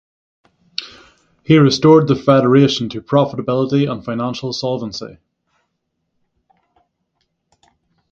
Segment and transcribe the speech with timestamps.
[1.43, 5.19] He restored the federation to profitability and financial solvency.